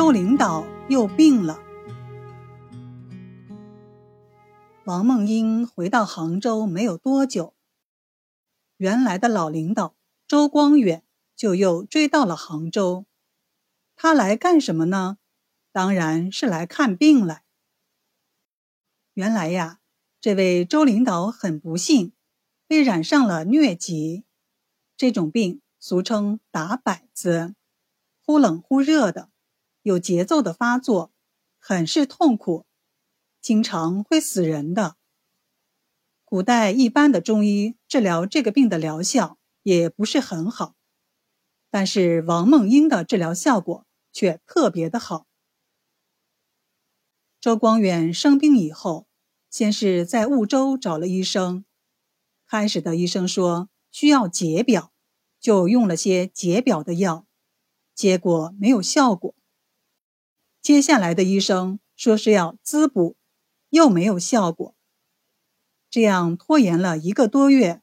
[0.00, 1.60] 周领导又病了。
[4.86, 7.52] 王梦英回到杭州没有多久，
[8.78, 9.94] 原来的老领导
[10.26, 11.04] 周光远
[11.36, 13.04] 就又追到了杭州。
[13.94, 15.18] 他来干什么呢？
[15.70, 17.44] 当然是来看病来。
[19.12, 19.80] 原来呀，
[20.18, 22.14] 这位周领导很不幸，
[22.66, 24.24] 被染上了疟疾，
[24.96, 27.54] 这种病俗称打摆子，
[28.24, 29.29] 忽冷忽热的。
[29.82, 31.12] 有节奏的发作，
[31.58, 32.66] 很是痛苦，
[33.40, 34.96] 经常会死人的。
[36.24, 40.74] 古代一般的中医治疗这个病的疗效也不是很好，
[41.70, 45.26] 但是王梦英的治疗效果却特别的好。
[47.40, 49.08] 周光远生病以后，
[49.48, 51.64] 先是在婺州找了医生，
[52.46, 54.92] 开始的医生说需要解表，
[55.40, 57.26] 就用了些解表的药，
[57.94, 59.34] 结果没有效果。
[60.62, 63.16] 接下来的医生说是要滋补，
[63.70, 64.74] 又没有效果，
[65.88, 67.80] 这样拖延了一个多月。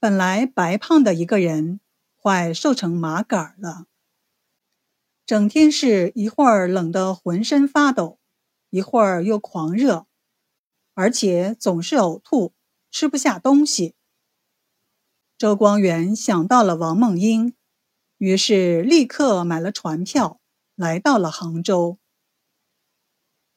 [0.00, 1.80] 本来白胖的一个人，
[2.16, 3.86] 快瘦成麻杆了。
[5.24, 8.18] 整天是一会儿冷得浑身发抖，
[8.70, 10.06] 一会儿又狂热，
[10.94, 12.52] 而且总是呕吐，
[12.90, 13.94] 吃不下东西。
[15.38, 17.54] 周光远想到了王梦英，
[18.18, 20.40] 于是立刻买了船票。
[20.76, 21.98] 来到了杭州，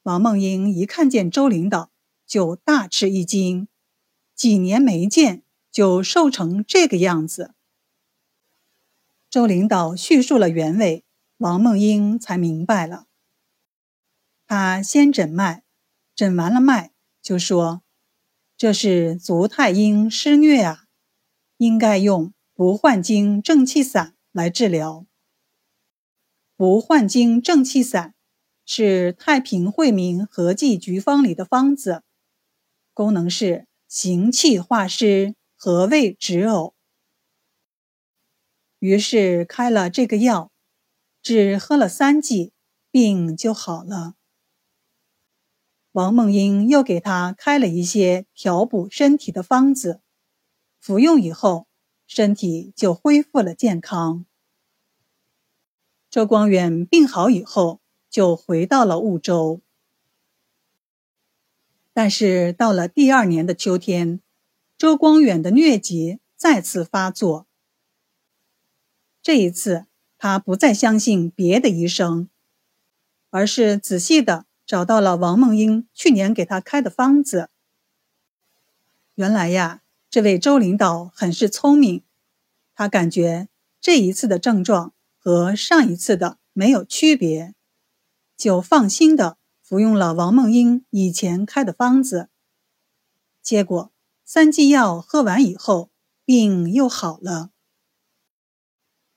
[0.04, 1.90] 王梦英一看见周领导，
[2.26, 3.68] 就大吃一惊。
[4.34, 7.52] 几年没见，就瘦成这个样子。
[9.28, 11.04] 周领导叙述了原委，
[11.36, 13.06] 王梦英才明白了。
[14.46, 15.62] 他先诊脉，
[16.14, 17.82] 诊完了脉，就说
[18.56, 20.86] ：“这是足太阴失虐啊，
[21.58, 25.04] 应该用不换精正气散来治疗。”
[26.60, 28.14] 不换精正气散
[28.66, 32.02] 是太平惠民合剂局方里的方子，
[32.92, 36.74] 功能是行气化湿、和胃止呕。
[38.78, 40.52] 于是开了这个药，
[41.22, 42.52] 只喝了三剂，
[42.90, 44.16] 病就好了。
[45.92, 50.02] 王梦英又给他开了一些调补身体的方子，
[50.78, 51.66] 服用以后，
[52.06, 54.26] 身体就恢复了健康。
[56.10, 59.60] 周光远病好以后，就回到了婺州。
[61.92, 64.20] 但是到了第二年的秋天，
[64.76, 67.46] 周光远的疟疾再次发作。
[69.22, 69.86] 这一次，
[70.18, 72.28] 他不再相信别的医生，
[73.30, 77.50] 而是仔细的找到了王梦英去年给他开的方子。
[79.14, 82.02] 原来呀，这位周领导很是聪明，
[82.74, 83.48] 他感觉
[83.80, 84.92] 这一次的症状。
[85.22, 87.54] 和上一次的没有区别，
[88.38, 92.30] 就放心的服用了王梦英以前开的方子。
[93.42, 93.92] 结果
[94.24, 95.90] 三剂药喝完以后，
[96.24, 97.50] 病又好了。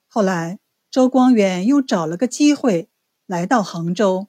[0.08, 0.60] 后来
[0.92, 2.90] 周光远又找了个机会
[3.26, 4.28] 来到杭州，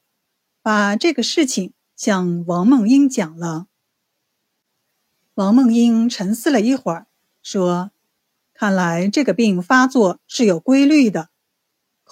[0.63, 3.67] 把这个事情向王梦英讲了。
[5.35, 7.09] 王梦英沉思了一会儿，
[7.43, 7.91] 说
[8.55, 11.31] ：“看来这个病发作是有规律的。”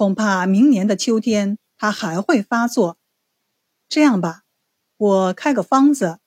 [0.03, 2.99] 恐怕明年的秋天他还会发作。
[3.89, 4.43] 这样吧，
[4.97, 6.19] 我开个方子，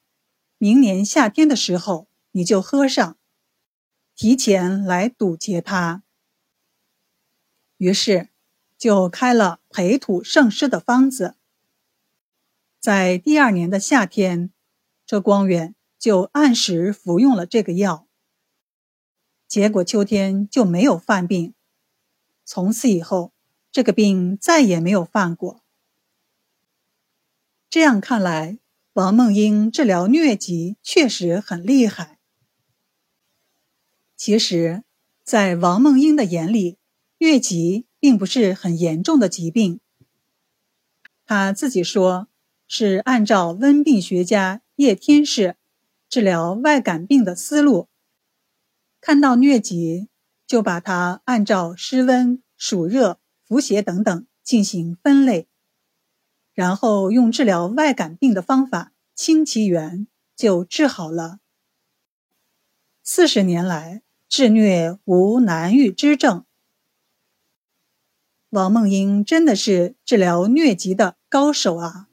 [0.57, 3.17] 明年夏天的时候你就喝上，
[4.15, 6.03] 提前来堵截他。
[7.75, 8.29] 于是
[8.77, 11.35] 就开了培土圣湿的方子。
[12.79, 14.53] 在第二年的夏天，
[15.05, 18.07] 这光远就按时服用了这个药。
[19.49, 21.53] 结果秋天就没有犯病，
[22.45, 23.34] 从此以后。
[23.75, 25.61] 这个病再也没有犯过。
[27.69, 28.57] 这样看来，
[28.93, 32.17] 王梦英治疗疟疾确实很厉害。
[34.15, 34.85] 其实，
[35.25, 36.77] 在王梦英的眼里，
[37.19, 39.81] 疟疾并不是很严重的疾病。
[41.25, 42.29] 他自己说，
[42.69, 45.57] 是按照温病学家叶天士
[46.07, 47.89] 治疗外感病的思路，
[49.01, 50.07] 看到疟疾，
[50.47, 53.19] 就把它按照湿温、暑热。
[53.47, 55.47] 符邪等等进行分类，
[56.53, 61.39] 然后用治疗外感病的方法清其源，就治好了。
[63.03, 66.43] 四十年来，治疟无难愈之症。
[68.49, 72.07] 王梦英真的是治疗疟疾的高手啊。